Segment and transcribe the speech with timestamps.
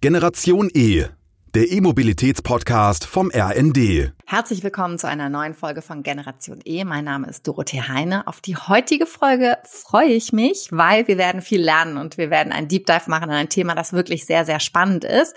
[0.00, 1.06] Generation E,
[1.56, 4.12] der E-Mobilitäts-Podcast vom RND.
[4.26, 6.84] Herzlich willkommen zu einer neuen Folge von Generation E.
[6.84, 8.24] Mein Name ist Dorothee Heine.
[8.28, 12.52] Auf die heutige Folge freue ich mich, weil wir werden viel lernen und wir werden
[12.52, 15.34] einen Deep Dive machen an ein Thema, das wirklich sehr, sehr spannend ist.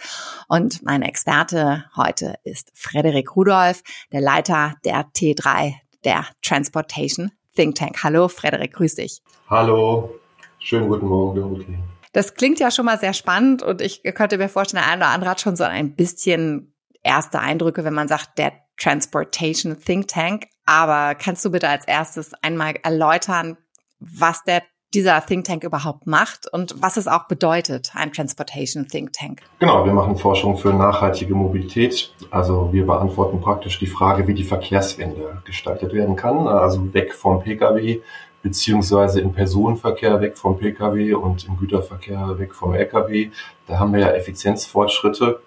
[0.47, 3.81] Und mein Experte heute ist Frederik Rudolph,
[4.11, 5.73] der Leiter der T3,
[6.03, 8.03] der Transportation Think Tank.
[8.03, 9.23] Hallo, Frederik, grüß dich.
[9.49, 10.19] Hallo,
[10.59, 11.79] schönen guten Morgen, Dorothee.
[12.13, 15.13] Das klingt ja schon mal sehr spannend und ich könnte mir vorstellen, der eine oder
[15.13, 20.47] andere hat schon so ein bisschen erste Eindrücke, wenn man sagt, der Transportation Think Tank.
[20.65, 23.57] Aber kannst du bitte als erstes einmal erläutern,
[23.99, 29.13] was der dieser Think Tank überhaupt macht und was es auch bedeutet, ein Transportation Think
[29.13, 29.41] Tank.
[29.59, 32.13] Genau, wir machen Forschung für nachhaltige Mobilität.
[32.29, 36.47] Also wir beantworten praktisch die Frage, wie die Verkehrswende gestaltet werden kann.
[36.47, 38.01] Also weg vom Pkw
[38.41, 43.29] beziehungsweise im Personenverkehr weg vom Pkw und im Güterverkehr weg vom Lkw.
[43.67, 45.41] Da haben wir ja Effizienzfortschritte.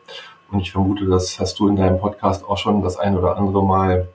[0.51, 3.65] Und ich vermute, das hast du in deinem Podcast auch schon das ein oder andere
[3.65, 4.09] Mal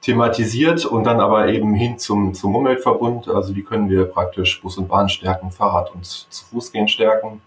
[0.00, 3.28] thematisiert und dann aber eben hin zum, zum Umweltverbund.
[3.28, 7.40] Also wie können wir praktisch Bus und Bahn stärken, Fahrrad und zu Fuß gehen stärken.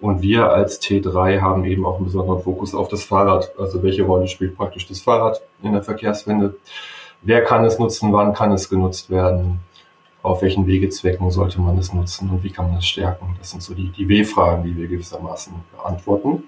[0.00, 3.52] Und wir als T3 haben eben auch einen besonderen Fokus auf das Fahrrad.
[3.58, 6.56] Also welche Rolle spielt praktisch das Fahrrad in der Verkehrswende?
[7.22, 8.12] Wer kann es nutzen?
[8.12, 9.60] Wann kann es genutzt werden?
[10.24, 13.36] Auf welchen Wegezwecken sollte man es nutzen und wie kann man es stärken.
[13.38, 16.44] Das sind so die, die W-Fragen, die wir gewissermaßen beantworten.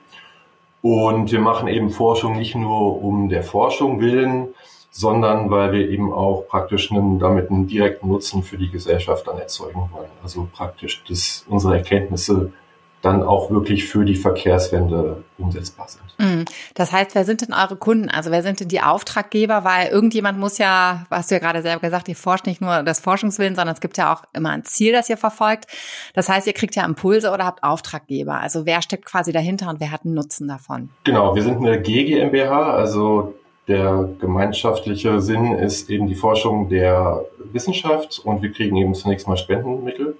[0.80, 4.48] Und wir machen eben Forschung nicht nur um der Forschung willen,
[4.90, 9.38] sondern weil wir eben auch praktisch einen, damit einen direkten Nutzen für die Gesellschaft dann
[9.38, 10.08] erzeugen wollen.
[10.22, 12.52] Also praktisch, dass unsere Erkenntnisse
[13.02, 16.02] dann auch wirklich für die Verkehrswende umsetzbar sind.
[16.18, 16.44] Mhm.
[16.74, 18.08] Das heißt, wer sind denn eure Kunden?
[18.08, 19.64] Also wer sind denn die Auftraggeber?
[19.64, 23.00] Weil irgendjemand muss ja, hast du ja gerade selber gesagt, ihr forscht nicht nur das
[23.00, 25.66] Forschungswillen, sondern es gibt ja auch immer ein Ziel, das ihr verfolgt.
[26.14, 28.40] Das heißt, ihr kriegt ja Impulse oder habt Auftraggeber.
[28.40, 30.88] Also wer steckt quasi dahinter und wer hat einen Nutzen davon?
[31.04, 33.34] Genau, wir sind eine GGMBH, also
[33.68, 39.36] der gemeinschaftliche Sinn ist eben die Forschung der Wissenschaft und wir kriegen eben zunächst mal
[39.36, 40.16] Spendenmittel.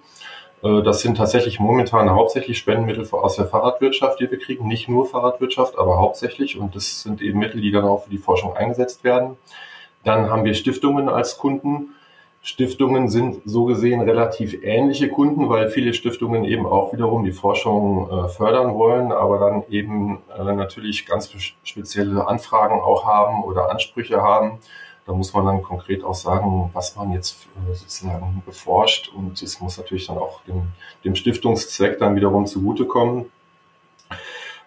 [0.62, 4.67] Äh, das sind tatsächlich momentan hauptsächlich Spendenmittel aus der Fahrradwirtschaft, die wir kriegen.
[4.67, 6.59] Nicht nur Fahrradwirtschaft, aber hauptsächlich.
[6.59, 9.37] Und das sind eben Mittel, die dann auch für die Forschung eingesetzt werden.
[10.05, 11.95] Dann haben wir Stiftungen als Kunden.
[12.47, 18.09] Stiftungen sind so gesehen relativ ähnliche Kunden, weil viele Stiftungen eben auch wiederum die Forschung
[18.09, 21.28] äh, fördern wollen, aber dann eben äh, natürlich ganz
[21.65, 24.61] spezielle Anfragen auch haben oder Ansprüche haben.
[25.06, 29.61] Da muss man dann konkret auch sagen, was man jetzt äh, sozusagen beforscht und es
[29.61, 30.69] muss natürlich dann auch dem,
[31.05, 33.27] dem Stiftungszweck dann wiederum zugutekommen.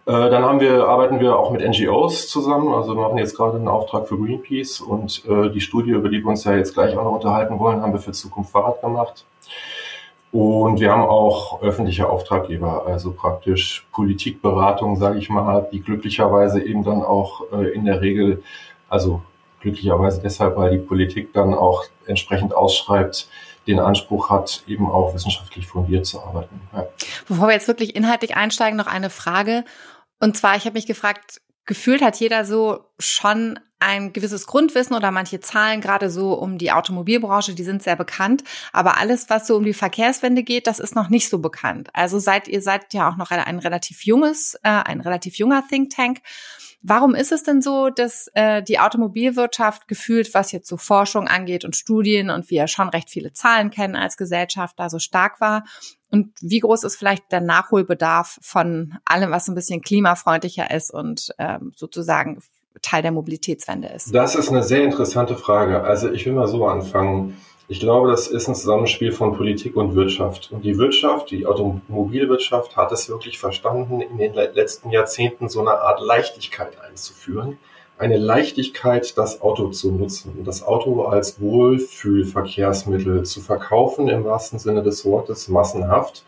[0.09, 2.73] Äh, dann haben wir, arbeiten wir auch mit NGOs zusammen.
[2.73, 6.23] Also wir machen jetzt gerade einen Auftrag für Greenpeace und äh, die Studie, über die
[6.23, 9.25] wir uns ja jetzt gleich auch noch unterhalten wollen, haben wir für Zukunft Fahrrad gemacht.
[10.31, 16.83] Und wir haben auch öffentliche Auftraggeber, also praktisch Politikberatung, sage ich mal, die glücklicherweise eben
[16.83, 18.43] dann auch äh, in der Regel,
[18.89, 19.21] also
[19.61, 23.27] glücklicherweise deshalb, weil die Politik dann auch entsprechend ausschreibt,
[23.67, 26.61] den Anspruch hat, eben auch wissenschaftlich fundiert zu arbeiten.
[26.73, 26.87] Ja.
[27.27, 29.63] Bevor wir jetzt wirklich inhaltlich einsteigen, noch eine Frage.
[30.19, 35.11] Und zwar, ich habe mich gefragt, gefühlt hat jeder so schon ein gewisses Grundwissen oder
[35.11, 38.43] manche Zahlen gerade so um die Automobilbranche, die sind sehr bekannt,
[38.73, 41.89] aber alles, was so um die Verkehrswende geht, das ist noch nicht so bekannt.
[41.93, 45.63] Also seid ihr seid ja auch noch ein, ein relativ junges, äh, ein relativ junger
[45.69, 46.19] Think Tank
[46.81, 51.65] Warum ist es denn so, dass äh, die Automobilwirtschaft gefühlt, was jetzt so Forschung angeht
[51.65, 55.65] und Studien und wir schon recht viele Zahlen kennen als Gesellschaft, da so stark war?
[56.09, 61.33] Und wie groß ist vielleicht der Nachholbedarf von allem, was ein bisschen klimafreundlicher ist und
[61.37, 62.41] ähm, sozusagen
[62.81, 64.15] Teil der Mobilitätswende ist?
[64.15, 65.83] Das ist eine sehr interessante Frage.
[65.83, 67.37] Also ich will mal so anfangen.
[67.71, 70.51] Ich glaube, das ist ein Zusammenspiel von Politik und Wirtschaft.
[70.51, 75.79] Und die Wirtschaft, die Automobilwirtschaft, hat es wirklich verstanden, in den letzten Jahrzehnten so eine
[75.79, 77.59] Art Leichtigkeit einzuführen.
[77.99, 84.57] Eine Leichtigkeit, das Auto zu nutzen und das Auto als Wohlfühlverkehrsmittel zu verkaufen, im wahrsten
[84.57, 86.23] Sinne des Wortes, massenhaft,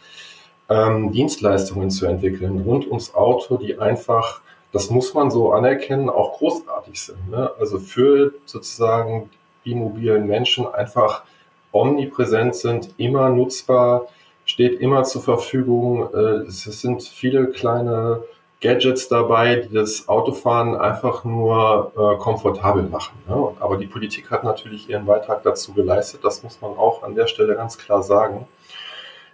[0.69, 4.41] ähm, Dienstleistungen zu entwickeln rund ums Auto, die einfach,
[4.71, 7.31] das muss man so anerkennen, auch großartig sind.
[7.31, 7.49] Ne?
[7.57, 9.31] Also für sozusagen
[9.65, 11.23] die mobilen Menschen einfach
[11.71, 14.07] omnipräsent sind, immer nutzbar,
[14.45, 16.09] steht immer zur Verfügung.
[16.13, 18.23] Äh, es sind viele kleine
[18.61, 23.17] Gadgets dabei, die das Autofahren einfach nur äh, komfortabel machen.
[23.27, 23.53] Ne?
[23.59, 26.21] Aber die Politik hat natürlich ihren Beitrag dazu geleistet.
[26.23, 28.47] Das muss man auch an der Stelle ganz klar sagen.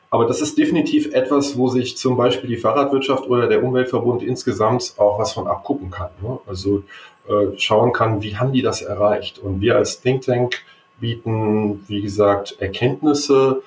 [0.10, 4.94] Aber das ist definitiv etwas, wo sich zum Beispiel die Fahrradwirtschaft oder der Umweltverbund insgesamt
[4.98, 6.10] auch was von abgucken kann.
[6.22, 6.40] Ne?
[6.48, 6.84] Also
[7.28, 9.40] äh, schauen kann, wie haben die das erreicht.
[9.40, 10.64] Und wir als Think Tank
[11.00, 13.62] bieten, wie gesagt, Erkenntnisse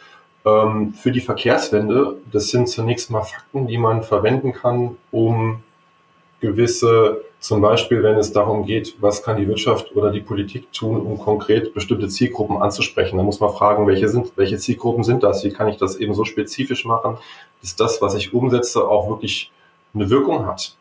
[0.46, 2.16] ähm, für die Verkehrswende.
[2.32, 5.62] Das sind zunächst mal Fakten, die man verwenden kann, um
[6.40, 11.00] gewisse, zum Beispiel, wenn es darum geht, was kann die Wirtschaft oder die Politik tun,
[11.00, 13.16] um konkret bestimmte Zielgruppen anzusprechen.
[13.16, 15.44] Da muss man fragen, welche sind, welche Zielgruppen sind das?
[15.44, 17.16] Wie kann ich das eben so spezifisch machen,
[17.62, 19.50] dass das, was ich umsetze, auch wirklich
[19.94, 20.76] eine Wirkung hat?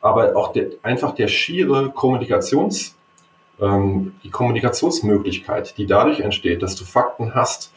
[0.00, 2.96] Aber auch der, einfach der schiere Kommunikations,
[3.60, 7.72] ähm, die Kommunikationsmöglichkeit, die dadurch entsteht, dass du Fakten hast,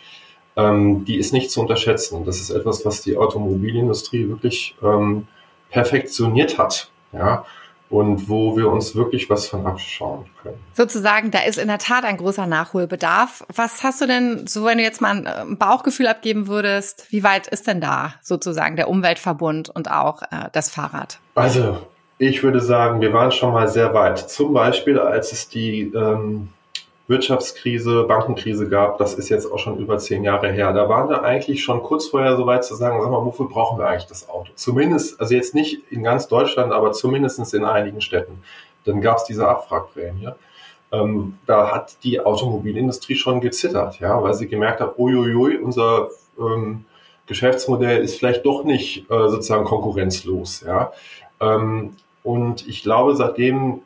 [0.56, 2.25] ähm, die ist nicht zu unterschätzen.
[2.25, 5.27] Das ist etwas, was die Automobilindustrie wirklich ähm,
[5.69, 6.89] perfektioniert hat.
[7.13, 7.45] Ja,
[7.94, 10.57] und wo wir uns wirklich was von abschauen können.
[10.74, 13.45] Sozusagen, da ist in der Tat ein großer Nachholbedarf.
[13.56, 17.48] Was hast du denn, so wenn du jetzt mal ein Bauchgefühl abgeben würdest, wie weit
[17.48, 21.19] ist denn da sozusagen der Umweltverbund und auch äh, das Fahrrad?
[21.36, 21.77] Also,
[22.18, 24.18] ich würde sagen, wir waren schon mal sehr weit.
[24.18, 26.50] Zum Beispiel, als es die ähm,
[27.07, 30.71] Wirtschaftskrise, Bankenkrise gab, das ist jetzt auch schon über zehn Jahre her.
[30.71, 33.77] Da waren wir eigentlich schon kurz vorher so weit zu sagen, sag mal, wofür brauchen
[33.77, 34.51] wir eigentlich das Auto?
[34.55, 38.41] Zumindest, also jetzt nicht in ganz Deutschland, aber zumindest in einigen Städten.
[38.85, 40.29] Dann gab es diese Abfragprämie.
[40.94, 46.09] Ähm, da hat die Automobilindustrie schon gezittert, ja, weil sie gemerkt hat, uiuiui, unser
[46.39, 46.85] ähm,
[47.25, 50.94] Geschäftsmodell ist vielleicht doch nicht äh, sozusagen konkurrenzlos, ja.
[51.41, 53.81] Ähm, und ich glaube, seitdem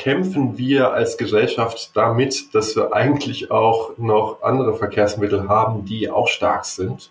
[0.00, 6.26] kämpfen wir als Gesellschaft damit, dass wir eigentlich auch noch andere Verkehrsmittel haben, die auch
[6.26, 7.10] stark sind.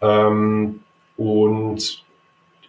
[0.00, 0.84] Ähm,
[1.16, 2.04] und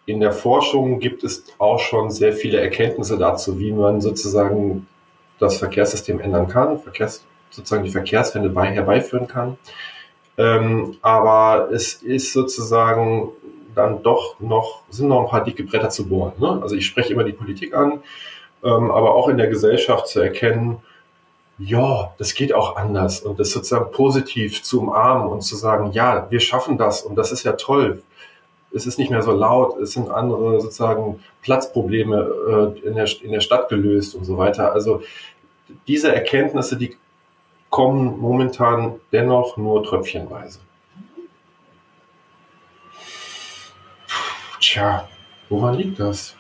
[0.08, 4.88] in der Forschung gibt es auch schon sehr viele Erkenntnisse dazu, wie man sozusagen
[5.38, 9.60] das Verkehrssystem ändern kann, Verkehrs, sozusagen die Verkehrswende bei, herbeiführen kann.
[10.40, 13.30] Ähm, aber es ist sozusagen
[13.76, 16.34] dann doch noch, sind noch ein paar dicke Bretter zu bohren.
[16.40, 16.60] Ne?
[16.64, 18.02] Also ich spreche immer die Politik an
[18.64, 20.78] ähm, aber auch in der Gesellschaft zu erkennen,
[21.58, 26.28] ja, das geht auch anders und das sozusagen positiv zu umarmen und zu sagen, ja,
[26.30, 28.02] wir schaffen das und das ist ja toll.
[28.74, 33.32] Es ist nicht mehr so laut, es sind andere sozusagen Platzprobleme äh, in, der, in
[33.32, 34.72] der Stadt gelöst und so weiter.
[34.72, 35.02] Also
[35.88, 36.96] diese Erkenntnisse, die
[37.70, 40.60] kommen momentan dennoch nur tröpfchenweise.
[44.62, 45.08] Tja,
[45.50, 46.36] woran liegt das?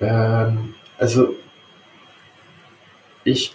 [0.00, 1.34] Ähm, also
[3.24, 3.54] ich,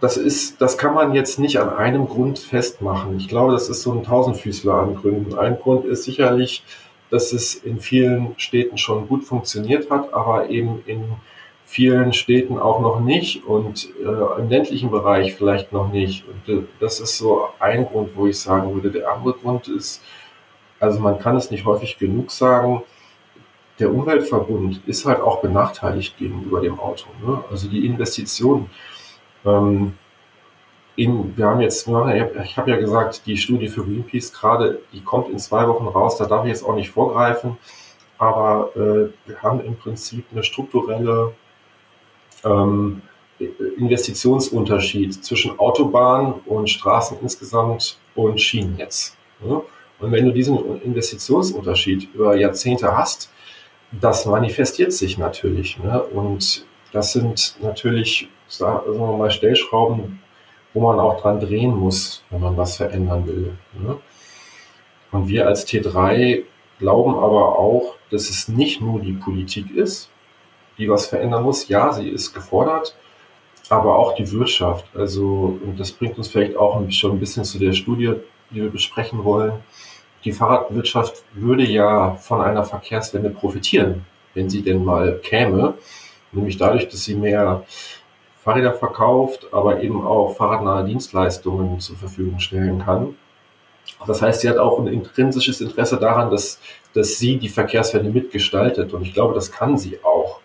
[0.00, 3.16] das ist, das kann man jetzt nicht an einem Grund festmachen.
[3.16, 5.38] Ich glaube, das ist so ein Tausendfüßler an Gründen.
[5.38, 6.64] Ein Grund ist sicherlich,
[7.10, 11.04] dass es in vielen Städten schon gut funktioniert hat, aber eben in
[11.64, 16.24] vielen Städten auch noch nicht und äh, im ländlichen Bereich vielleicht noch nicht.
[16.26, 18.90] Und äh, das ist so ein Grund, wo ich sagen würde.
[18.90, 20.02] Der andere Grund ist,
[20.80, 22.82] also man kann es nicht häufig genug sagen,
[23.82, 27.06] der Umweltverbund ist halt auch benachteiligt gegenüber dem Auto.
[27.26, 27.42] Ne?
[27.50, 28.70] Also die Investitionen.
[29.44, 29.94] Ähm,
[30.94, 35.30] in, wir haben jetzt, ich habe ja gesagt, die Studie für Greenpeace gerade, die kommt
[35.30, 37.56] in zwei Wochen raus, da darf ich jetzt auch nicht vorgreifen,
[38.18, 41.32] aber äh, wir haben im Prinzip eine strukturelle
[42.44, 43.00] ähm,
[43.78, 49.16] Investitionsunterschied zwischen Autobahn und Straßen insgesamt und Schienennetz.
[49.40, 49.62] Ne?
[49.98, 53.32] Und wenn du diesen Investitionsunterschied über Jahrzehnte hast,
[54.00, 55.78] das manifestiert sich natürlich.
[55.78, 56.02] Ne?
[56.02, 60.20] Und das sind natürlich, sagen wir mal, Stellschrauben,
[60.74, 63.56] wo man auch dran drehen muss, wenn man was verändern will.
[63.74, 63.98] Ne?
[65.10, 66.42] Und wir als T3
[66.78, 70.10] glauben aber auch, dass es nicht nur die Politik ist,
[70.78, 71.68] die was verändern muss.
[71.68, 72.96] Ja, sie ist gefordert,
[73.68, 74.86] aber auch die Wirtschaft.
[74.94, 78.14] Also, und das bringt uns vielleicht auch schon ein bisschen zu der Studie,
[78.50, 79.62] die wir besprechen wollen
[80.24, 85.74] die Fahrradwirtschaft würde ja von einer Verkehrswende profitieren, wenn sie denn mal käme.
[86.32, 87.64] Nämlich dadurch, dass sie mehr
[88.42, 93.14] Fahrräder verkauft, aber eben auch fahrradnahe Dienstleistungen zur Verfügung stellen kann.
[94.06, 96.60] Das heißt, sie hat auch ein intrinsisches Interesse daran, dass,
[96.94, 98.92] dass sie die Verkehrswende mitgestaltet.
[98.92, 100.40] Und ich glaube, das kann sie auch.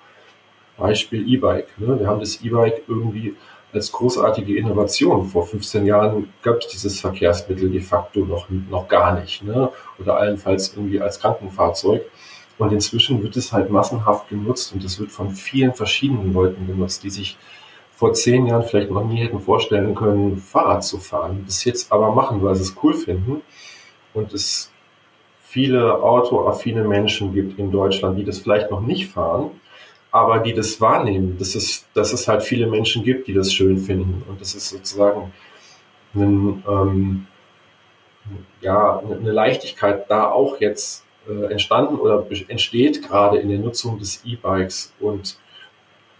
[0.77, 1.69] Beispiel E-Bike.
[1.79, 1.99] Ne?
[1.99, 3.35] Wir haben das E-Bike irgendwie
[3.73, 5.25] als großartige Innovation.
[5.25, 9.43] Vor 15 Jahren gab es dieses Verkehrsmittel de facto noch, noch gar nicht.
[9.43, 9.69] Ne?
[9.99, 12.03] Oder allenfalls irgendwie als Krankenfahrzeug.
[12.57, 17.03] Und inzwischen wird es halt massenhaft genutzt und es wird von vielen verschiedenen Leuten genutzt,
[17.03, 17.37] die sich
[17.95, 22.11] vor zehn Jahren vielleicht noch nie hätten vorstellen können, Fahrrad zu fahren, das jetzt aber
[22.11, 23.41] machen, weil sie es cool finden.
[24.13, 24.71] Und es
[25.43, 29.51] viele autoaffine Menschen gibt in Deutschland, die das vielleicht noch nicht fahren,
[30.11, 33.77] aber die das wahrnehmen, dass es, dass es halt viele Menschen gibt, die das schön
[33.77, 34.23] finden.
[34.27, 35.33] Und das ist sozusagen
[36.15, 37.27] ein, ähm,
[38.61, 44.23] ja, eine Leichtigkeit da auch jetzt äh, entstanden oder entsteht gerade in der Nutzung des
[44.25, 44.93] E-Bikes.
[44.99, 45.37] Und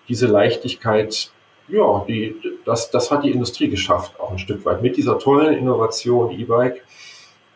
[0.08, 1.32] diese Leichtigkeit,
[1.68, 4.82] ja, die, das, das hat die Industrie geschafft, auch ein Stück weit.
[4.82, 6.84] Mit dieser tollen Innovation E-Bike.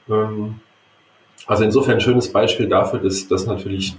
[0.09, 0.59] Ähm,
[1.47, 3.95] also insofern ein schönes Beispiel dafür, dass, dass natürlich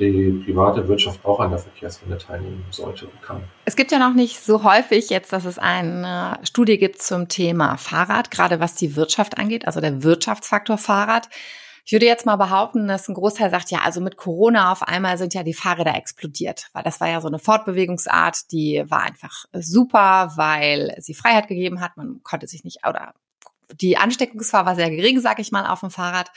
[0.00, 3.42] die private Wirtschaft auch an der Verkehrswende teilnehmen sollte und kann.
[3.64, 7.76] Es gibt ja noch nicht so häufig jetzt, dass es eine Studie gibt zum Thema
[7.76, 11.28] Fahrrad, gerade was die Wirtschaft angeht, also der Wirtschaftsfaktor Fahrrad.
[11.84, 15.18] Ich würde jetzt mal behaupten, dass ein Großteil sagt, ja, also mit Corona auf einmal
[15.18, 19.46] sind ja die Fahrräder explodiert, weil das war ja so eine Fortbewegungsart, die war einfach
[19.52, 21.96] super, weil sie Freiheit gegeben hat.
[21.96, 23.14] Man konnte sich nicht, oder
[23.72, 26.30] die Ansteckungsgefahr war sehr gering, sag ich mal, auf dem Fahrrad.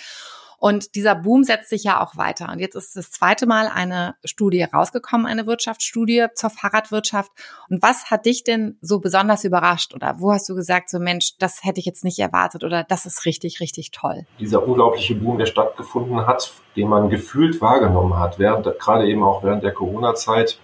[0.57, 2.50] Und dieser Boom setzt sich ja auch weiter.
[2.51, 7.31] Und jetzt ist das zweite Mal eine Studie rausgekommen, eine Wirtschaftsstudie zur Fahrradwirtschaft.
[7.69, 9.93] Und was hat dich denn so besonders überrascht?
[9.93, 13.05] Oder wo hast du gesagt, so Mensch, das hätte ich jetzt nicht erwartet oder das
[13.05, 14.25] ist richtig, richtig toll?
[14.39, 19.43] Dieser unglaubliche Boom, der stattgefunden hat, den man gefühlt wahrgenommen hat, während, gerade eben auch
[19.43, 20.60] während der Corona-Zeit,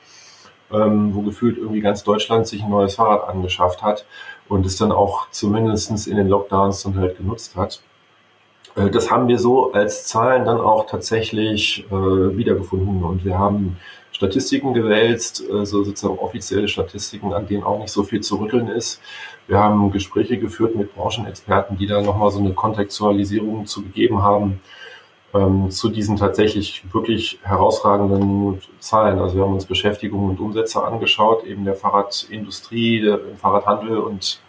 [0.71, 4.05] ähm, wo gefühlt irgendwie ganz Deutschland sich ein neues Fahrrad angeschafft hat
[4.47, 7.81] und es dann auch zumindest in den Lockdowns dann halt genutzt hat.
[8.79, 13.77] Äh, das haben wir so als Zahlen dann auch tatsächlich äh, wiedergefunden und wir haben
[14.11, 18.67] Statistiken gewälzt, äh, so sozusagen offizielle Statistiken, an denen auch nicht so viel zu rütteln
[18.67, 19.01] ist.
[19.47, 24.59] Wir haben Gespräche geführt mit Branchenexperten, die da nochmal so eine Kontextualisierung zu gegeben haben
[25.33, 29.19] ähm, zu diesen tatsächlich wirklich herausragenden Zahlen.
[29.19, 34.41] Also wir haben uns Beschäftigung und Umsätze angeschaut, eben der Fahrradindustrie, der Fahrradhandel und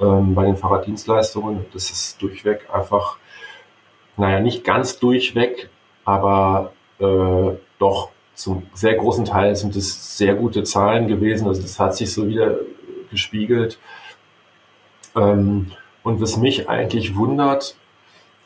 [0.00, 1.66] ähm, bei den Fahrraddienstleistungen.
[1.72, 3.18] Das ist durchweg einfach
[4.16, 5.68] naja, nicht ganz durchweg,
[6.04, 11.48] aber äh, doch zum sehr großen Teil sind es sehr gute Zahlen gewesen.
[11.48, 12.58] Also das hat sich so wieder
[13.10, 13.78] gespiegelt.
[15.14, 17.76] Ähm, und was mich eigentlich wundert,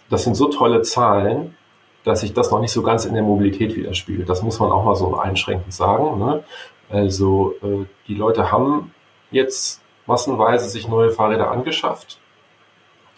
[0.08, 1.56] das sind so tolle Zahlen,
[2.04, 4.28] dass sich das noch nicht so ganz in der Mobilität widerspiegelt.
[4.28, 6.18] Das muss man auch mal so einschränkend sagen.
[6.18, 6.44] Ne?
[6.88, 8.94] Also äh, die Leute haben
[9.30, 12.18] jetzt massenweise sich neue Fahrräder angeschafft.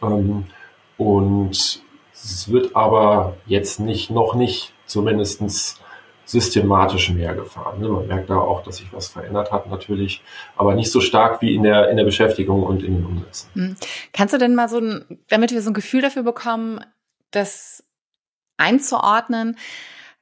[0.02, 0.46] Ähm,
[0.98, 1.82] und
[2.24, 5.80] es wird aber jetzt nicht, noch nicht zumindestens
[6.24, 7.80] systematisch mehr gefahren.
[7.80, 7.88] Ne?
[7.88, 10.22] Man merkt da auch, dass sich was verändert hat natürlich,
[10.56, 13.50] aber nicht so stark wie in der, in der Beschäftigung und in den Umsätzen.
[13.54, 13.76] Hm.
[14.12, 16.80] Kannst du denn mal so ein, damit wir so ein Gefühl dafür bekommen,
[17.32, 17.84] das
[18.56, 19.56] einzuordnen,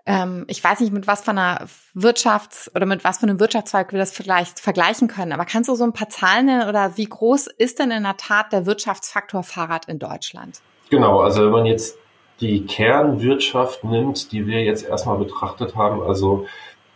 [0.07, 3.93] ähm, ich weiß nicht, mit was von einer Wirtschafts- oder mit was von einem Wirtschaftszweig
[3.93, 7.05] wir das vielleicht vergleichen können, aber kannst du so ein paar Zahlen nennen oder wie
[7.05, 10.61] groß ist denn in der Tat der Wirtschaftsfaktor Fahrrad in Deutschland?
[10.91, 11.99] Genau, also wenn man jetzt
[12.41, 16.47] die Kernwirtschaft nimmt, die wir jetzt erstmal betrachtet haben, also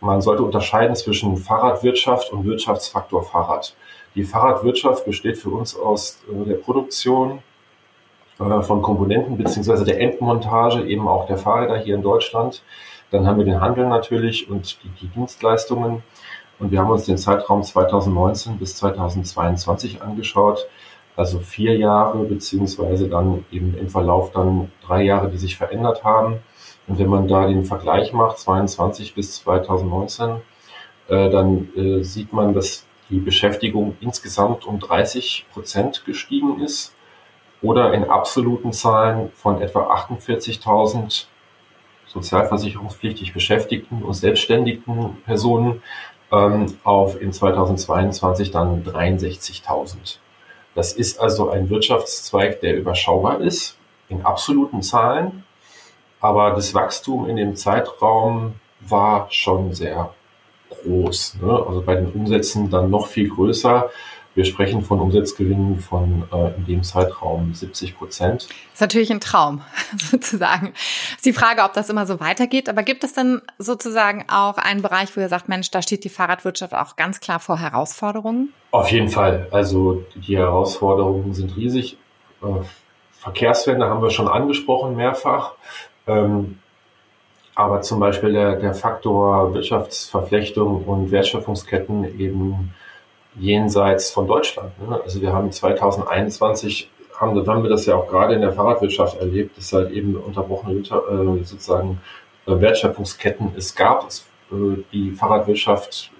[0.01, 3.73] man sollte unterscheiden zwischen Fahrradwirtschaft und Wirtschaftsfaktor Fahrrad.
[4.15, 7.39] Die Fahrradwirtschaft besteht für uns aus äh, der Produktion
[8.39, 12.63] äh, von Komponenten beziehungsweise der Endmontage eben auch der Fahrräder hier in Deutschland.
[13.11, 16.03] Dann haben wir den Handel natürlich und die, die Dienstleistungen.
[16.59, 20.67] Und wir haben uns den Zeitraum 2019 bis 2022 angeschaut
[21.15, 26.39] also vier Jahre, beziehungsweise dann eben im Verlauf dann drei Jahre, die sich verändert haben.
[26.87, 30.41] Und wenn man da den Vergleich macht, 22 bis 2019,
[31.07, 36.93] äh, dann äh, sieht man, dass die Beschäftigung insgesamt um 30 Prozent gestiegen ist
[37.61, 41.25] oder in absoluten Zahlen von etwa 48.000
[42.07, 45.81] sozialversicherungspflichtig Beschäftigten und selbstständigen Personen
[46.31, 50.17] ähm, auf in 2022 dann 63.000.
[50.75, 53.77] Das ist also ein Wirtschaftszweig, der überschaubar ist
[54.09, 55.45] in absoluten Zahlen,
[56.19, 60.13] aber das Wachstum in dem Zeitraum war schon sehr
[60.69, 61.37] groß.
[61.41, 61.65] Ne?
[61.67, 63.89] Also bei den Umsätzen dann noch viel größer.
[64.35, 68.43] Wir sprechen von Umsatzgewinnen von äh, in dem Zeitraum 70 Prozent.
[68.43, 69.61] Das ist natürlich ein Traum,
[69.97, 70.73] sozusagen.
[71.15, 72.67] Ist die Frage, ob das immer so weitergeht.
[72.67, 76.09] Aber gibt es dann sozusagen auch einen Bereich, wo ihr sagt, Mensch, da steht die
[76.09, 78.51] Fahrradwirtschaft auch ganz klar vor Herausforderungen?
[78.71, 79.47] Auf jeden Fall.
[79.51, 81.97] Also die Herausforderungen sind riesig.
[82.43, 82.65] Äh,
[83.13, 85.53] Verkehrswende haben wir schon angesprochen mehrfach.
[86.07, 86.59] Ähm,
[87.55, 92.73] aber zum Beispiel der, der Faktor Wirtschaftsverflechtung und Wertschöpfungsketten eben
[93.37, 94.71] jenseits von Deutschland.
[94.79, 94.99] Ne?
[95.03, 96.89] Also wir haben 2021
[97.19, 100.79] haben, haben wir das ja auch gerade in der Fahrradwirtschaft erlebt, dass halt eben unterbrochene
[100.79, 102.01] äh, sozusagen
[102.45, 104.09] äh, Wertschöpfungsketten es gab.
[104.51, 106.11] Äh, die Fahrradwirtschaft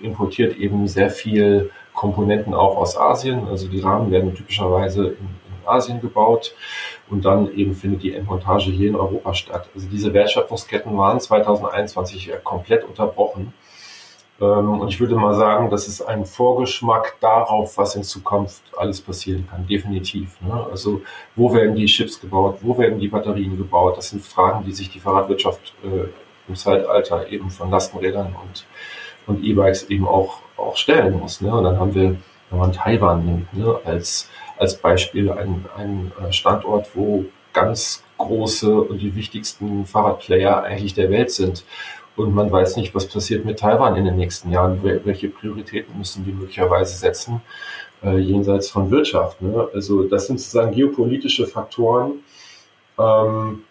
[0.00, 3.46] importiert eben sehr viel Komponenten auch aus Asien.
[3.48, 6.54] Also die Rahmen werden typischerweise in, in Asien gebaut
[7.08, 9.68] und dann eben findet die Endmontage hier in Europa statt.
[9.74, 13.52] Also diese Wertschöpfungsketten waren 2021 komplett unterbrochen.
[14.40, 19.00] Ähm, und ich würde mal sagen, das ist ein Vorgeschmack darauf, was in Zukunft alles
[19.00, 20.40] passieren kann, definitiv.
[20.40, 20.66] Ne?
[20.70, 21.02] Also
[21.36, 23.96] wo werden die Chips gebaut, wo werden die Batterien gebaut?
[23.96, 26.08] Das sind Fragen, die sich die Fahrradwirtschaft äh,
[26.48, 28.66] im Zeitalter eben von Lastenrädern und,
[29.26, 31.40] und E-Bikes eben auch, auch stellen muss.
[31.40, 31.54] Ne?
[31.54, 32.16] Und dann haben wir,
[32.50, 38.80] wenn man Taiwan nimmt, ne, als, als Beispiel ein, ein äh, Standort, wo ganz große
[38.80, 41.64] und die wichtigsten Fahrradplayer eigentlich der Welt sind
[42.16, 44.82] Und man weiß nicht, was passiert mit Taiwan in den nächsten Jahren.
[44.82, 47.40] Welche Prioritäten müssen die möglicherweise setzen,
[48.02, 49.40] äh, jenseits von Wirtschaft.
[49.40, 49.68] Ne?
[49.72, 52.20] Also das sind sozusagen geopolitische Faktoren,
[52.98, 53.64] ähm,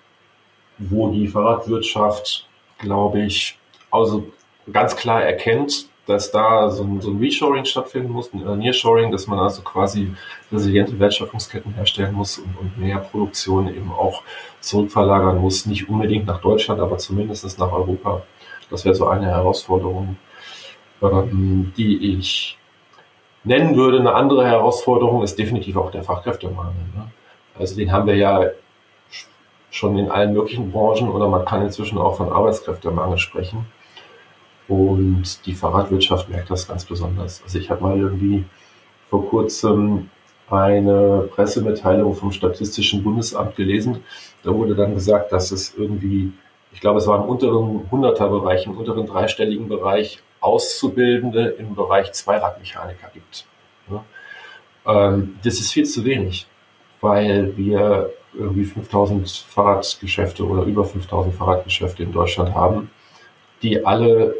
[0.79, 2.47] wo die Fahrradwirtschaft,
[2.79, 3.59] glaube ich,
[3.91, 4.25] also
[4.71, 9.27] ganz klar erkennt, dass da so ein, so ein Reshoring stattfinden muss, ein Nearshoring, dass
[9.27, 10.13] man also quasi
[10.51, 14.23] resiliente Wertschöpfungsketten herstellen muss und, und mehr Produktion eben auch
[14.59, 18.23] zurückverlagern muss, nicht unbedingt nach Deutschland, aber zumindest nach Europa.
[18.69, 20.17] Das wäre so eine Herausforderung,
[21.01, 22.57] ähm, die ich
[23.43, 23.99] nennen würde.
[23.99, 26.73] Eine andere Herausforderung ist definitiv auch der Fachkräftemangel.
[26.95, 27.11] Ne?
[27.57, 28.51] Also den haben wir ja
[29.69, 33.65] schon in allen möglichen Branchen oder man kann inzwischen auch von Arbeitskräftemangel sprechen.
[34.71, 37.43] Und die Fahrradwirtschaft merkt das ganz besonders.
[37.43, 38.45] Also ich habe mal irgendwie
[39.09, 40.09] vor kurzem
[40.49, 44.01] eine Pressemitteilung vom Statistischen Bundesamt gelesen.
[44.43, 46.31] Da wurde dann gesagt, dass es irgendwie,
[46.71, 53.11] ich glaube, es war im unteren Hunderterbereich, im unteren dreistelligen Bereich Auszubildende im Bereich Zweiradmechaniker
[53.13, 53.45] gibt.
[53.91, 54.05] Ja.
[54.87, 56.47] Ähm, das ist viel zu wenig,
[57.01, 62.89] weil wir irgendwie 5000 Fahrradgeschäfte oder über 5000 Fahrradgeschäfte in Deutschland haben,
[63.61, 64.33] die alle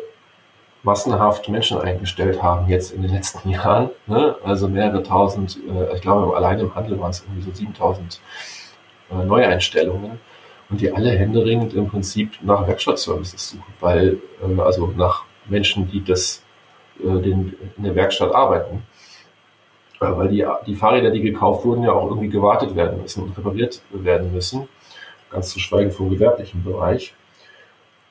[0.84, 3.90] massenhaft Menschen eingestellt haben jetzt in den letzten Jahren.
[4.08, 4.36] Ne?
[4.44, 8.20] Also mehrere tausend, äh, ich glaube allein im Handel waren es irgendwie so 7000
[9.12, 10.20] äh, Neueinstellungen
[10.70, 16.04] und die alle händeringend im Prinzip nach Werkstattservices suchen, weil äh, also nach Menschen, die
[16.04, 16.44] das
[17.00, 18.84] äh, den, in der Werkstatt arbeiten.
[20.00, 23.38] Äh, weil die, die Fahrräder, die gekauft wurden, ja auch irgendwie gewartet werden müssen und
[23.38, 24.68] repariert werden müssen.
[25.30, 27.14] Ganz zu schweigen vom gewerblichen Bereich.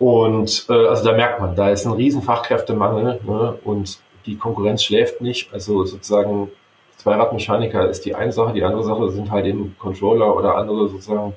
[0.01, 3.59] Und äh, also da merkt man, da ist ein riesen Fachkräftemangel ne?
[3.65, 5.53] und die Konkurrenz schläft nicht.
[5.53, 6.51] Also sozusagen
[6.97, 11.35] Zweiradmechaniker ist die eine Sache, die andere Sache sind halt eben Controller oder andere sozusagen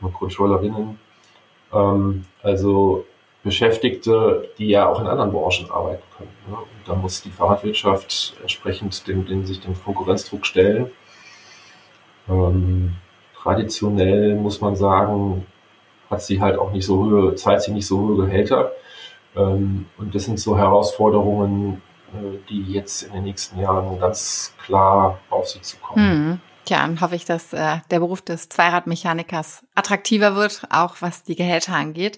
[0.00, 0.98] Controllerinnen.
[1.74, 3.04] Ähm, also
[3.42, 6.30] Beschäftigte, die ja auch in anderen Branchen arbeiten können.
[6.48, 6.56] Ne?
[6.86, 10.90] Da muss die Fahrradwirtschaft entsprechend dem, dem, sich dem Konkurrenzdruck stellen.
[12.30, 12.94] Ähm,
[13.36, 15.46] traditionell muss man sagen,
[16.10, 18.72] hat sie halt auch nicht so hohe, zahlt sie nicht so hohe Gehälter.
[19.36, 25.18] Ähm, und das sind so Herausforderungen, äh, die jetzt in den nächsten Jahren ganz klar
[25.30, 26.28] auf sie zukommen.
[26.28, 26.40] Mhm.
[26.64, 31.36] Tja, dann hoffe ich, dass äh, der Beruf des Zweiradmechanikers attraktiver wird, auch was die
[31.36, 32.16] Gehälter angeht.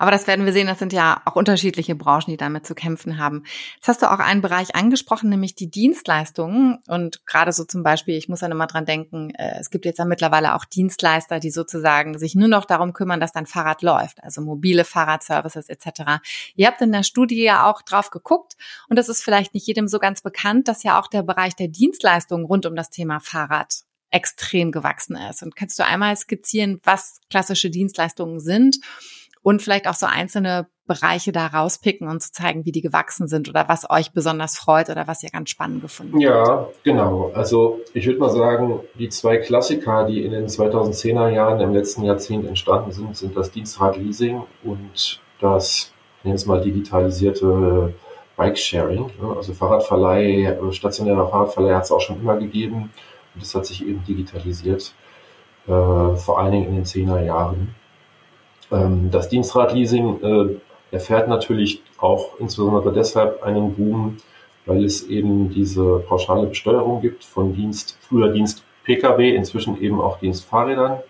[0.00, 3.18] Aber das werden wir sehen, das sind ja auch unterschiedliche Branchen, die damit zu kämpfen
[3.18, 3.44] haben.
[3.76, 6.78] Jetzt hast du auch einen Bereich angesprochen, nämlich die Dienstleistungen.
[6.88, 9.98] Und gerade so zum Beispiel, ich muss dann immer dran denken, äh, es gibt jetzt
[10.00, 14.24] ja mittlerweile auch Dienstleister, die sozusagen sich nur noch darum kümmern, dass dein Fahrrad läuft,
[14.24, 16.20] also mobile Fahrradservices etc.
[16.56, 18.56] Ihr habt in der Studie ja auch drauf geguckt
[18.88, 21.68] und das ist vielleicht nicht jedem so ganz bekannt, dass ja auch der Bereich der
[21.68, 23.83] Dienstleistungen rund um das Thema Fahrrad
[24.14, 25.42] extrem gewachsen ist.
[25.42, 28.78] Und kannst du einmal skizzieren, was klassische Dienstleistungen sind
[29.42, 33.48] und vielleicht auch so einzelne Bereiche da rauspicken und zu zeigen, wie die gewachsen sind
[33.48, 36.22] oder was euch besonders freut oder was ihr ganz spannend gefunden habt?
[36.22, 37.32] Ja, genau.
[37.34, 42.04] Also ich würde mal sagen, die zwei Klassiker, die in den 2010er Jahren im letzten
[42.04, 47.94] Jahrzehnt entstanden sind, sind das Dienstradleasing und das, nennen es mal, digitalisierte
[48.36, 49.10] Bike-Sharing.
[49.36, 52.92] Also Fahrradverleih, stationärer Fahrradverleih hat es auch schon immer gegeben.
[53.34, 54.94] Und das hat sich eben digitalisiert,
[55.66, 57.74] äh, vor allen Dingen in den 10er Jahren.
[58.70, 64.18] Ähm, das Dienstradleasing äh, erfährt natürlich auch insbesondere deshalb einen Boom,
[64.66, 70.18] weil es eben diese pauschale Besteuerung gibt von Dienst, früher Dienst Pkw, inzwischen eben auch
[70.18, 71.00] Dienstfahrrädern.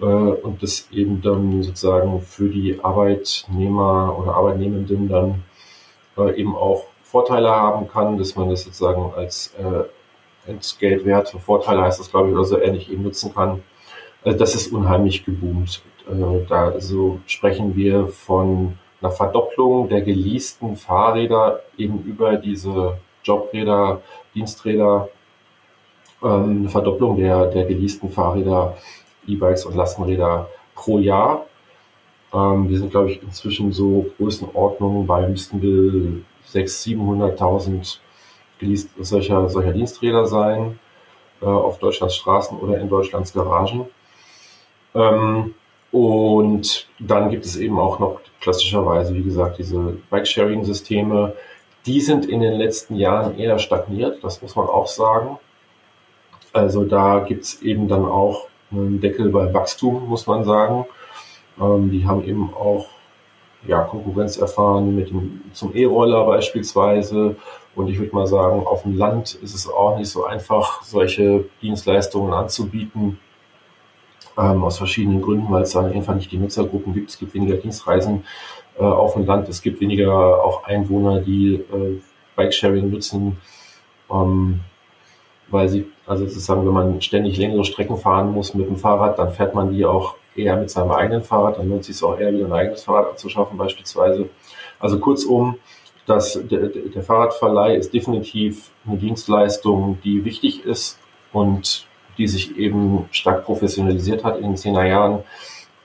[0.00, 5.44] Äh, und das eben dann sozusagen für die Arbeitnehmer oder Arbeitnehmenden dann
[6.18, 9.84] äh, eben auch Vorteile haben kann, dass man das sozusagen als äh,
[10.46, 13.62] Entgeltwert, Vorteile heißt das, glaube ich, oder so ähnlich eben nutzen kann.
[14.24, 15.82] Also das ist unheimlich geboomt.
[16.08, 24.00] Äh, da also sprechen wir von einer Verdopplung der geleasten Fahrräder eben über diese Jobräder,
[24.34, 25.08] Diensträder,
[26.22, 28.76] ähm, eine Verdopplung der, der geleasten Fahrräder,
[29.26, 31.46] E-Bikes und Lastenräder pro Jahr.
[32.32, 37.98] Ähm, wir sind, glaube ich, inzwischen so Größenordnungen bei müssten wir 600.000, 700.000
[39.00, 40.78] solcher, solcher Diensträder sein,
[41.40, 43.86] äh, auf Deutschlands Straßen oder in Deutschlands Garagen.
[44.94, 45.54] Ähm,
[45.90, 51.34] und dann gibt es eben auch noch klassischerweise, wie gesagt, diese Bike-Sharing-Systeme.
[51.84, 55.38] Die sind in den letzten Jahren eher stagniert, das muss man auch sagen.
[56.52, 60.86] Also da gibt es eben dann auch einen Deckel bei Wachstum, muss man sagen.
[61.60, 62.86] Ähm, die haben eben auch
[63.66, 67.36] ja, Konkurrenz erfahren mit dem, zum E-Roller beispielsweise
[67.74, 71.44] und ich würde mal sagen, auf dem Land ist es auch nicht so einfach, solche
[71.62, 73.18] Dienstleistungen anzubieten.
[74.38, 77.10] Ähm, aus verschiedenen Gründen, weil es dann einfach nicht die Nutzergruppen gibt.
[77.10, 78.24] Es gibt weniger Dienstreisen.
[78.78, 79.48] äh, auf dem Land.
[79.48, 82.00] Es gibt weniger auch Einwohner, die äh,
[82.36, 83.38] Bikesharing nutzen,
[84.10, 84.60] ähm,
[85.48, 89.32] weil sie, also sozusagen, wenn man ständig längere Strecken fahren muss mit dem Fahrrad, dann
[89.32, 92.32] fährt man die auch eher mit seinem eigenen Fahrrad, dann lohnt es sich auch eher
[92.32, 94.28] wieder ein eigenes Fahrrad anzuschaffen beispielsweise.
[94.78, 95.58] Also kurzum,
[96.06, 100.98] das, der, der Fahrradverleih ist definitiv eine Dienstleistung, die wichtig ist
[101.32, 101.86] und
[102.18, 105.22] die sich eben stark professionalisiert hat in den zehner Jahren,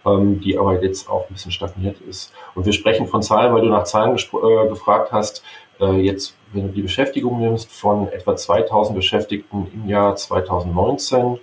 [0.06, 2.34] ähm, die aber jetzt auch ein bisschen stagniert ist.
[2.56, 5.44] Und wir sprechen von Zahlen, weil du nach Zahlen äh, gefragt hast.
[5.80, 11.40] Äh, jetzt, wenn du die Beschäftigung nimmst, von etwa 2000 Beschäftigten im Jahr 2019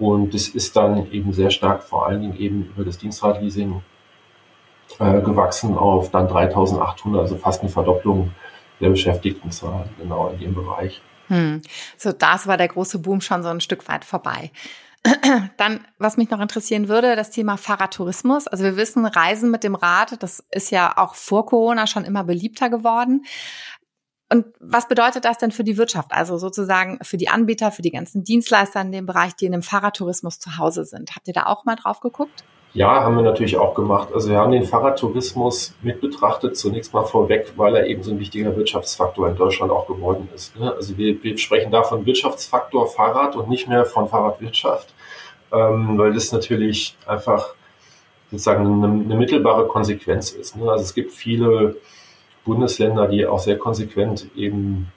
[0.00, 3.82] und es ist dann eben sehr stark vor allen Dingen eben über das Dienstradleasing
[4.98, 8.32] äh, gewachsen auf dann 3800, also fast eine Verdopplung
[8.80, 11.00] der Beschäftigtenzahl genau in dem Bereich.
[11.28, 11.62] Hm.
[11.96, 14.50] So, das war der große Boom schon so ein Stück weit vorbei.
[15.56, 18.48] Dann, was mich noch interessieren würde, das Thema Fahrradtourismus.
[18.48, 22.24] Also wir wissen, Reisen mit dem Rad, das ist ja auch vor Corona schon immer
[22.24, 23.24] beliebter geworden.
[24.32, 26.12] Und was bedeutet das denn für die Wirtschaft?
[26.12, 29.62] Also sozusagen für die Anbieter, für die ganzen Dienstleister in dem Bereich, die in dem
[29.62, 31.16] Fahrradtourismus zu Hause sind.
[31.16, 32.44] Habt ihr da auch mal drauf geguckt?
[32.72, 34.10] Ja, haben wir natürlich auch gemacht.
[34.14, 38.20] Also wir haben den Fahrradtourismus mit betrachtet, zunächst mal vorweg, weil er eben so ein
[38.20, 40.56] wichtiger Wirtschaftsfaktor in Deutschland auch geworden ist.
[40.56, 40.72] Ne?
[40.72, 44.94] Also wir, wir sprechen da von Wirtschaftsfaktor Fahrrad und nicht mehr von Fahrradwirtschaft,
[45.52, 47.54] ähm, weil das natürlich einfach
[48.30, 50.56] sozusagen eine, eine mittelbare Konsequenz ist.
[50.56, 50.70] Ne?
[50.70, 51.74] Also es gibt viele
[52.44, 54.92] Bundesländer, die auch sehr konsequent eben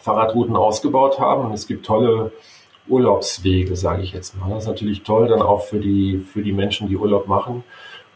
[0.00, 1.46] Fahrradrouten ausgebaut haben.
[1.46, 2.32] Und es gibt tolle
[2.88, 4.50] Urlaubswege, sage ich jetzt mal.
[4.50, 7.64] Das ist natürlich toll dann auch für die, für die Menschen, die Urlaub machen.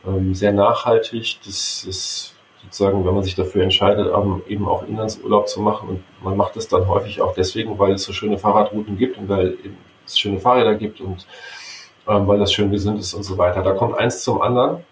[0.06, 1.38] Ähm, sehr nachhaltig.
[1.44, 4.12] Das ist sozusagen, wenn man sich dafür entscheidet,
[4.48, 5.88] eben auch Inlandsurlaub zu machen.
[5.88, 9.28] Und man macht es dann häufig auch deswegen, weil es so schöne Fahrradrouten gibt und
[9.28, 9.56] weil
[10.04, 11.26] es schöne Fahrräder gibt und
[12.08, 13.62] ähm, weil das schön gesund ist und so weiter.
[13.62, 14.84] Da kommt eins zum anderen.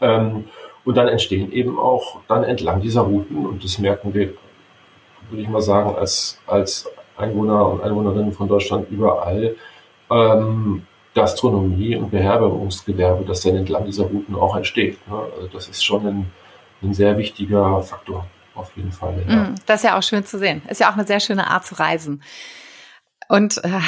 [0.00, 0.44] Ähm,
[0.86, 4.32] und dann entstehen eben auch dann entlang dieser Routen, und das merken wir,
[5.28, 9.56] würde ich mal sagen, als, als Einwohner und Einwohnerinnen von Deutschland überall,
[10.10, 14.98] ähm, Gastronomie und Beherbergungsgewerbe, das dann entlang dieser Routen auch entsteht.
[15.08, 15.18] Ne?
[15.34, 16.32] Also das ist schon ein,
[16.82, 19.24] ein sehr wichtiger Faktor, auf jeden Fall.
[19.28, 19.36] Ja.
[19.36, 20.62] Mm, das ist ja auch schön zu sehen.
[20.68, 22.22] Ist ja auch eine sehr schöne Art zu reisen.
[23.28, 23.80] Und äh,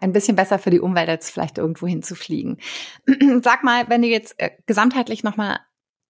[0.00, 2.58] ein bisschen besser für die Umwelt, als vielleicht irgendwo hinzufliegen.
[3.42, 5.60] Sag mal, wenn du jetzt äh, gesamtheitlich nochmal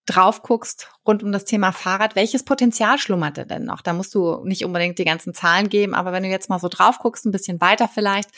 [0.07, 3.81] drauf guckst rund um das Thema Fahrrad, welches Potenzial schlummerte denn noch?
[3.81, 6.69] Da musst du nicht unbedingt die ganzen Zahlen geben, aber wenn du jetzt mal so
[6.69, 8.31] drauf guckst, ein bisschen weiter vielleicht,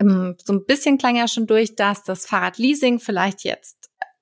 [0.00, 3.77] ähm, so ein bisschen klang ja schon durch, dass das Fahrradleasing vielleicht jetzt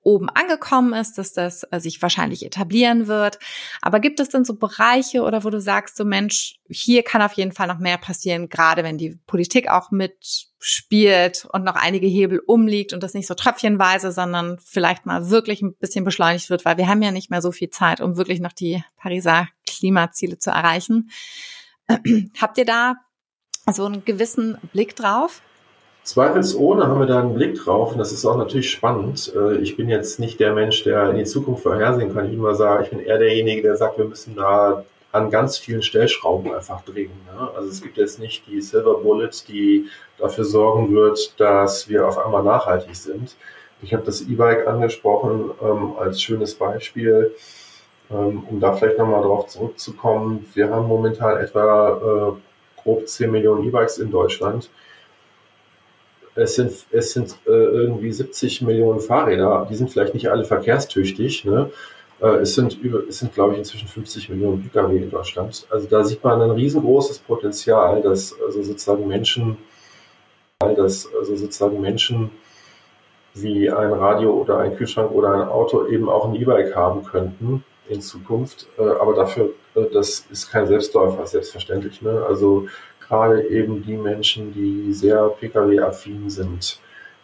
[0.07, 3.39] oben angekommen ist, dass das äh, sich wahrscheinlich etablieren wird.
[3.81, 7.33] Aber gibt es denn so Bereiche oder wo du sagst, so Mensch, hier kann auf
[7.33, 12.39] jeden Fall noch mehr passieren, gerade wenn die Politik auch mitspielt und noch einige Hebel
[12.39, 16.77] umliegt und das nicht so tröpfchenweise, sondern vielleicht mal wirklich ein bisschen beschleunigt wird, weil
[16.77, 20.51] wir haben ja nicht mehr so viel Zeit, um wirklich noch die Pariser Klimaziele zu
[20.51, 21.11] erreichen.
[22.39, 22.95] Habt ihr da
[23.73, 25.41] so einen gewissen Blick drauf?
[26.07, 29.29] Zweifelsohne haben wir da einen Blick drauf und das ist auch natürlich spannend.
[29.35, 32.27] Äh, ich bin jetzt nicht der Mensch, der in die Zukunft vorhersehen kann.
[32.27, 35.81] Ich immer sagen, ich bin eher derjenige, der sagt, wir müssen da an ganz vielen
[35.81, 37.11] Stellschrauben einfach drehen.
[37.25, 37.49] Ne?
[37.53, 42.17] Also es gibt jetzt nicht die Silver Bullet, die dafür sorgen wird, dass wir auf
[42.17, 43.35] einmal nachhaltig sind.
[43.81, 47.35] Ich habe das E-Bike angesprochen ähm, als schönes Beispiel,
[48.09, 50.45] ähm, um da vielleicht nochmal drauf zurückzukommen.
[50.53, 54.69] Wir haben momentan etwa äh, grob 10 Millionen E-Bikes in Deutschland
[56.37, 61.45] es sind, es sind äh, irgendwie 70 Millionen Fahrräder, die sind vielleicht nicht alle verkehrstüchtig.
[61.45, 61.71] Ne?
[62.21, 62.77] Äh, es sind,
[63.09, 65.65] sind, glaube ich, inzwischen 50 Millionen Pkw in Deutschland.
[65.69, 69.57] Also da sieht man ein riesengroßes Potenzial, dass also sozusagen Menschen,
[70.59, 72.31] dass also sozusagen Menschen
[73.33, 77.63] wie ein Radio oder ein Kühlschrank oder ein Auto eben auch ein E-Bike haben könnten
[77.89, 78.67] in Zukunft.
[78.77, 82.01] Äh, aber dafür, äh, das ist kein Selbstläufer, selbstverständlich.
[82.01, 82.23] Ne?
[82.27, 82.67] Also
[83.07, 86.79] gerade eben die Menschen, die sehr Pkw-affin sind.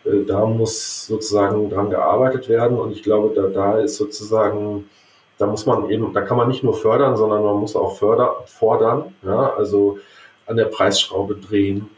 [0.05, 4.89] Äh, da muss sozusagen dran gearbeitet werden und ich glaube, da, da ist sozusagen,
[5.37, 8.43] da muss man eben, da kann man nicht nur fördern, sondern man muss auch förder,
[8.45, 9.97] fordern, ja, also
[10.45, 11.89] an der Preisschraube drehen.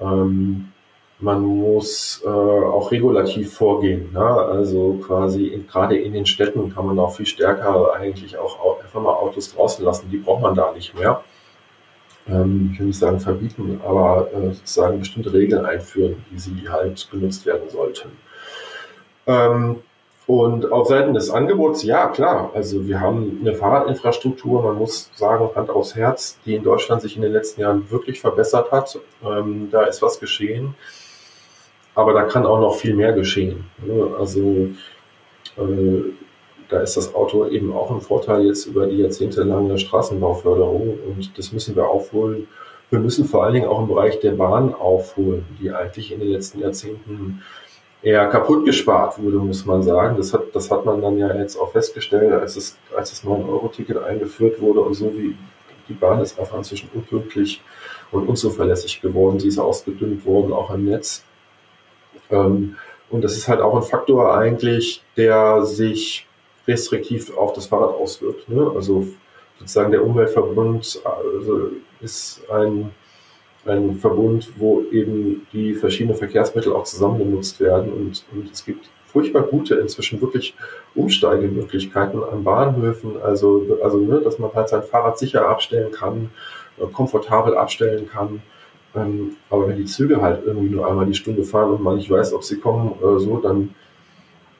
[0.00, 0.70] Ähm,
[1.20, 4.12] man muss äh, auch regulativ vorgehen.
[4.12, 4.20] Ne?
[4.20, 9.00] Also quasi in, gerade in den Städten kann man auch viel stärker eigentlich auch einfach
[9.00, 10.10] mal Autos draußen lassen.
[10.10, 11.22] Die braucht man da nicht mehr
[12.28, 17.08] ähm, ich will nicht sagen verbieten, aber äh, sozusagen bestimmte Regeln einführen, wie sie halt
[17.10, 18.10] genutzt werden sollten.
[19.26, 19.76] Ähm,
[20.26, 25.50] und auf Seiten des Angebots, ja klar, also wir haben eine Fahrradinfrastruktur, man muss sagen,
[25.54, 28.98] Hand aufs Herz, die in Deutschland sich in den letzten Jahren wirklich verbessert hat.
[29.22, 30.74] Ähm, da ist was geschehen,
[31.94, 33.66] aber da kann auch noch viel mehr geschehen.
[34.18, 34.68] Also
[35.58, 36.02] äh,
[36.68, 41.52] da ist das Auto eben auch ein Vorteil jetzt über die jahrzehntelange Straßenbauförderung und das
[41.52, 42.48] müssen wir aufholen.
[42.90, 46.30] Wir müssen vor allen Dingen auch im Bereich der Bahn aufholen, die eigentlich in den
[46.30, 47.42] letzten Jahrzehnten
[48.02, 50.16] eher kaputt gespart wurde, muss man sagen.
[50.16, 53.96] Das hat, das hat man dann ja jetzt auch festgestellt, als, es, als das 9-Euro-Ticket
[53.96, 55.36] eingeführt wurde und so wie
[55.88, 57.62] die Bahn ist einfach inzwischen unpünktlich
[58.10, 59.38] und unzuverlässig geworden.
[59.38, 61.24] Sie ist ausgedünnt worden, auch im Netz.
[62.30, 62.76] Ähm,
[63.10, 66.26] und das ist halt auch ein Faktor eigentlich, der sich
[66.66, 68.48] restriktiv auf das Fahrrad auswirkt.
[68.48, 68.70] Ne?
[68.74, 69.06] Also
[69.58, 72.90] sozusagen der Umweltverbund also ist ein,
[73.66, 78.88] ein Verbund, wo eben die verschiedenen Verkehrsmittel auch zusammen genutzt werden und, und es gibt
[79.06, 80.54] furchtbar gute, inzwischen wirklich
[80.96, 86.30] Umsteigemöglichkeiten an Bahnhöfen, also, also ne, dass man halt sein Fahrrad sicher abstellen kann,
[86.78, 88.42] äh, komfortabel abstellen kann.
[88.96, 92.10] Ähm, aber wenn die Züge halt irgendwie nur einmal die Stunde fahren und man nicht
[92.10, 93.74] weiß, ob sie kommen oder so, dann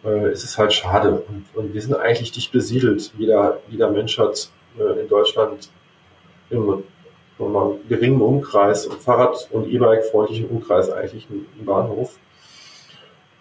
[0.04, 1.22] äh, ist es halt schade.
[1.28, 3.12] Und, und wir sind eigentlich dicht besiedelt.
[3.18, 5.70] Jeder, jeder Mensch hat äh, in Deutschland
[6.50, 6.84] im
[7.40, 12.16] einem geringen Umkreis, Fahrrad- und E-Bike-freundlichen Umkreis eigentlich einen Bahnhof.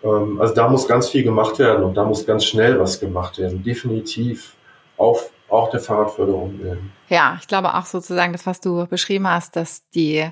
[0.04, 3.38] Ähm, also da muss ganz viel gemacht werden und da muss ganz schnell was gemacht
[3.38, 3.64] werden.
[3.64, 4.56] Definitiv
[4.98, 6.60] auf auch der Fahrradförderung.
[7.10, 10.28] Ja, ich glaube auch sozusagen das, was du beschrieben hast, dass die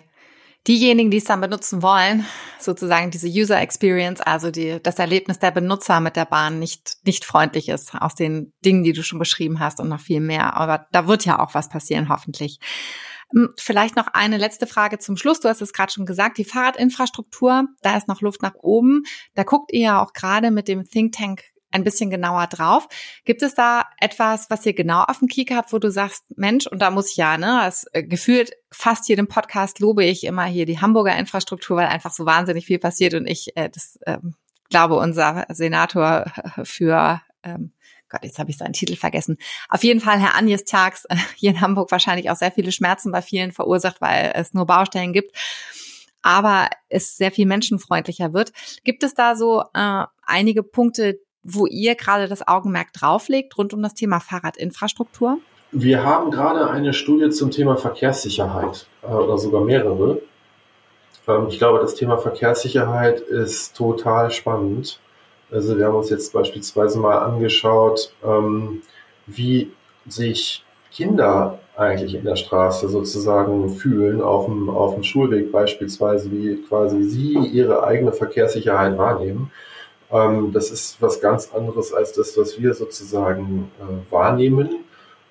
[0.67, 2.25] diejenigen, die es dann benutzen wollen,
[2.59, 7.25] sozusagen diese User Experience, also die, das Erlebnis der Benutzer mit der Bahn nicht, nicht
[7.25, 10.55] freundlich ist aus den Dingen, die du schon beschrieben hast und noch viel mehr.
[10.55, 12.59] Aber da wird ja auch was passieren, hoffentlich.
[13.33, 15.39] Hm, vielleicht noch eine letzte Frage zum Schluss.
[15.39, 19.03] Du hast es gerade schon gesagt, die Fahrradinfrastruktur, da ist noch Luft nach oben.
[19.33, 22.87] Da guckt ihr ja auch gerade mit dem Think Tank ein bisschen genauer drauf.
[23.25, 26.67] Gibt es da etwas, was ihr genau auf dem Kiek habt, wo du sagst, Mensch,
[26.67, 30.45] und da muss ich ja, ne, das, äh, gefühlt fast jedem Podcast lobe ich immer
[30.45, 34.35] hier die Hamburger Infrastruktur, weil einfach so wahnsinnig viel passiert und ich äh, das ähm,
[34.69, 36.25] glaube, unser Senator
[36.63, 37.73] für ähm,
[38.09, 39.37] Gott, jetzt habe ich seinen Titel vergessen.
[39.69, 43.11] Auf jeden Fall Herr Agnes Tags äh, hier in Hamburg wahrscheinlich auch sehr viele Schmerzen
[43.11, 45.37] bei vielen verursacht, weil es nur Baustellen gibt
[46.21, 48.51] aber es sehr viel menschenfreundlicher wird.
[48.83, 53.81] Gibt es da so äh, einige Punkte, wo ihr gerade das Augenmerk drauflegt rund um
[53.81, 55.39] das Thema Fahrradinfrastruktur?
[55.71, 60.21] Wir haben gerade eine Studie zum Thema Verkehrssicherheit äh, oder sogar mehrere.
[61.27, 64.99] Ähm, ich glaube, das Thema Verkehrssicherheit ist total spannend.
[65.49, 68.81] Also wir haben uns jetzt beispielsweise mal angeschaut, ähm,
[69.27, 69.71] wie
[70.07, 76.61] sich Kinder eigentlich in der Straße sozusagen fühlen, auf dem, auf dem Schulweg beispielsweise, wie
[76.67, 79.51] quasi sie ihre eigene Verkehrssicherheit wahrnehmen.
[80.11, 84.83] Ähm, das ist was ganz anderes als das, was wir sozusagen äh, wahrnehmen.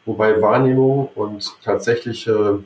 [0.06, 2.64] Wobei Wahrnehmung und tatsächliche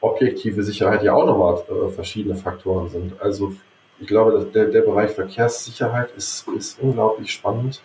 [0.00, 3.20] objektive Sicherheit ja auch nochmal äh, verschiedene Faktoren sind.
[3.20, 3.52] Also
[4.00, 7.82] ich glaube, der, der Bereich Verkehrssicherheit ist, ist unglaublich spannend.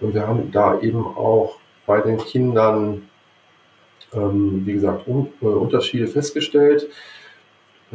[0.00, 3.08] Und wir haben da eben auch bei den Kindern,
[4.12, 6.88] ähm, wie gesagt, un, äh, Unterschiede festgestellt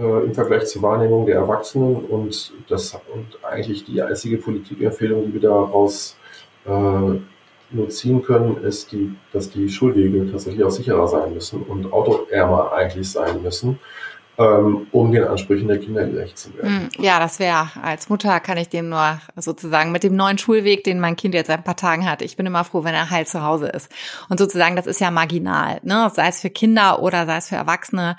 [0.01, 5.33] äh, im Vergleich zur Wahrnehmung der Erwachsenen und das und eigentlich die einzige Politikempfehlung, die
[5.33, 6.17] wir daraus
[6.65, 7.19] äh,
[7.73, 12.73] nur ziehen können, ist die, dass die Schulwege tatsächlich auch sicherer sein müssen und autoärmer
[12.73, 13.79] eigentlich sein müssen,
[14.37, 16.89] ähm, um den Ansprüchen der Kinder gerecht zu werden.
[16.95, 20.83] Hm, ja, das wäre als Mutter kann ich dem nur sozusagen mit dem neuen Schulweg,
[20.83, 22.21] den mein Kind jetzt seit ein paar Tagen hat.
[22.23, 23.89] Ich bin immer froh, wenn er heil zu Hause ist.
[24.29, 26.11] Und sozusagen, das ist ja marginal, ne?
[26.13, 28.17] Sei es für Kinder oder sei es für Erwachsene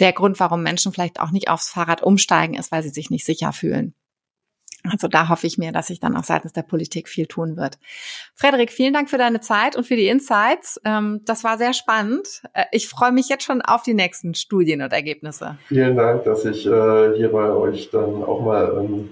[0.00, 3.24] der Grund, warum Menschen vielleicht auch nicht aufs Fahrrad umsteigen, ist, weil sie sich nicht
[3.24, 3.94] sicher fühlen.
[4.90, 7.78] Also da hoffe ich mir, dass sich dann auch seitens der Politik viel tun wird.
[8.34, 10.80] Frederik, vielen Dank für deine Zeit und für die Insights.
[10.84, 12.42] Ähm, das war sehr spannend.
[12.52, 15.56] Äh, ich freue mich jetzt schon auf die nächsten Studien und Ergebnisse.
[15.66, 19.10] Vielen Dank, dass ich äh, hier bei euch dann auch mal ähm,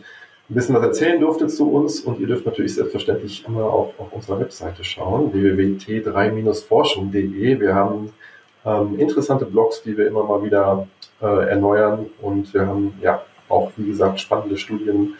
[0.48, 2.00] ein bisschen was erzählen durfte zu uns.
[2.00, 7.60] Und ihr dürft natürlich selbstverständlich immer auch auf unserer Webseite schauen, www.t3-forschung.de.
[7.60, 8.12] Wir haben
[8.64, 10.86] ähm, interessante Blogs, die wir immer mal wieder
[11.20, 12.06] äh, erneuern.
[12.20, 15.14] Und wir haben ja auch, wie gesagt, spannende Studien,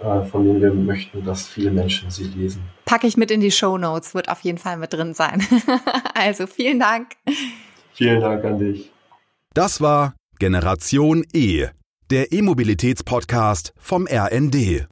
[0.00, 2.62] äh, von denen wir möchten, dass viele Menschen sie lesen.
[2.84, 5.42] Packe ich mit in die Show Notes, wird auf jeden Fall mit drin sein.
[6.14, 7.12] also vielen Dank.
[7.92, 8.92] Vielen Dank an dich.
[9.54, 11.66] Das war Generation E,
[12.10, 14.86] der E-Mobilitäts-Podcast vom RND.